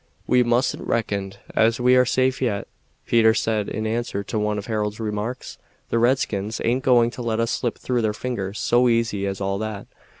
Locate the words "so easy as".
8.59-9.39